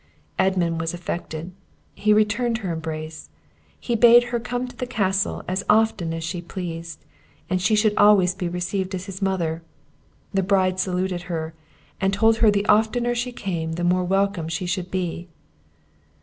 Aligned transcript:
Edmund 0.39 0.81
was 0.81 0.95
affected, 0.95 1.51
he 1.93 2.11
returned 2.11 2.57
her 2.65 2.73
embrace; 2.73 3.29
he 3.79 3.93
bade 3.93 4.23
her 4.33 4.39
come 4.39 4.67
to 4.67 4.75
the 4.75 4.87
Castle 4.87 5.43
as 5.47 5.63
often 5.69 6.11
as 6.11 6.23
she 6.23 6.41
pleased, 6.41 7.05
and 7.51 7.61
she 7.61 7.75
should 7.75 7.95
always 7.97 8.33
be 8.33 8.49
received 8.49 8.95
as 8.95 9.05
his 9.05 9.21
mother; 9.21 9.61
the 10.33 10.41
bride 10.41 10.79
saluted 10.79 11.29
her, 11.29 11.53
and 12.01 12.15
told 12.15 12.37
her 12.37 12.49
the 12.49 12.65
oftener 12.65 13.13
she 13.13 13.31
came, 13.31 13.73
the 13.73 13.83
more 13.83 14.03
welcome 14.03 14.47
she 14.47 14.65
should 14.65 14.89
be. 14.89 15.27